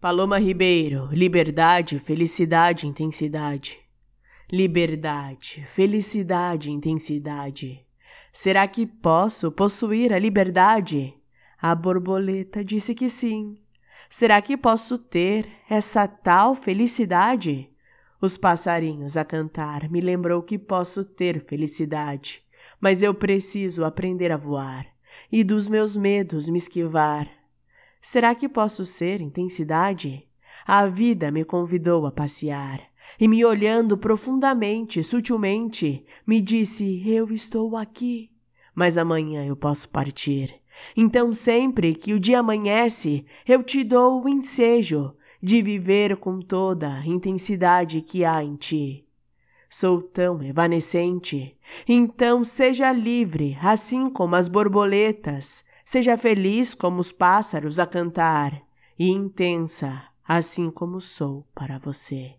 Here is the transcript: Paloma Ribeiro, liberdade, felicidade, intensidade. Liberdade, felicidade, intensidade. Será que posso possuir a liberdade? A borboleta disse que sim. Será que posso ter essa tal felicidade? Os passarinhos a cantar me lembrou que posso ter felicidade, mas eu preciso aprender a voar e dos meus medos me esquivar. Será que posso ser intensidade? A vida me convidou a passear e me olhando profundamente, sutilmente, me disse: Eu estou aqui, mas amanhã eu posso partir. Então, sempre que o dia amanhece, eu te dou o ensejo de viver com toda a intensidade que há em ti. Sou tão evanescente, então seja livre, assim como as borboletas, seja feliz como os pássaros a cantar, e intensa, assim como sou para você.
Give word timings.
Paloma 0.00 0.38
Ribeiro, 0.38 1.10
liberdade, 1.12 1.98
felicidade, 1.98 2.88
intensidade. 2.88 3.78
Liberdade, 4.50 5.68
felicidade, 5.74 6.72
intensidade. 6.72 7.84
Será 8.32 8.66
que 8.66 8.86
posso 8.86 9.52
possuir 9.52 10.14
a 10.14 10.18
liberdade? 10.18 11.12
A 11.60 11.74
borboleta 11.74 12.64
disse 12.64 12.94
que 12.94 13.10
sim. 13.10 13.58
Será 14.08 14.40
que 14.40 14.56
posso 14.56 14.96
ter 14.96 15.46
essa 15.68 16.08
tal 16.08 16.54
felicidade? 16.54 17.68
Os 18.22 18.38
passarinhos 18.38 19.18
a 19.18 19.24
cantar 19.24 19.90
me 19.90 20.00
lembrou 20.00 20.42
que 20.42 20.58
posso 20.58 21.04
ter 21.04 21.44
felicidade, 21.44 22.42
mas 22.80 23.02
eu 23.02 23.12
preciso 23.12 23.84
aprender 23.84 24.32
a 24.32 24.38
voar 24.38 24.86
e 25.30 25.44
dos 25.44 25.68
meus 25.68 25.94
medos 25.94 26.48
me 26.48 26.56
esquivar. 26.56 27.39
Será 28.00 28.34
que 28.34 28.48
posso 28.48 28.84
ser 28.84 29.20
intensidade? 29.20 30.26
A 30.66 30.86
vida 30.86 31.30
me 31.30 31.44
convidou 31.44 32.06
a 32.06 32.10
passear 32.10 32.80
e 33.18 33.28
me 33.28 33.44
olhando 33.44 33.98
profundamente, 33.98 35.02
sutilmente, 35.02 36.04
me 36.26 36.40
disse: 36.40 37.02
Eu 37.06 37.30
estou 37.30 37.76
aqui, 37.76 38.30
mas 38.74 38.96
amanhã 38.96 39.44
eu 39.44 39.54
posso 39.54 39.88
partir. 39.88 40.54
Então, 40.96 41.34
sempre 41.34 41.94
que 41.94 42.14
o 42.14 42.20
dia 42.20 42.40
amanhece, 42.40 43.26
eu 43.46 43.62
te 43.62 43.84
dou 43.84 44.24
o 44.24 44.28
ensejo 44.28 45.14
de 45.42 45.60
viver 45.60 46.16
com 46.16 46.40
toda 46.40 46.94
a 46.94 47.06
intensidade 47.06 48.00
que 48.00 48.24
há 48.24 48.42
em 48.42 48.56
ti. 48.56 49.06
Sou 49.68 50.02
tão 50.02 50.42
evanescente, 50.42 51.56
então 51.86 52.42
seja 52.42 52.90
livre, 52.92 53.56
assim 53.62 54.10
como 54.10 54.34
as 54.34 54.48
borboletas, 54.48 55.64
seja 55.90 56.16
feliz 56.16 56.72
como 56.72 57.00
os 57.00 57.10
pássaros 57.10 57.80
a 57.80 57.84
cantar, 57.84 58.62
e 58.96 59.10
intensa, 59.10 60.04
assim 60.24 60.70
como 60.70 61.00
sou 61.00 61.44
para 61.52 61.80
você. 61.80 62.36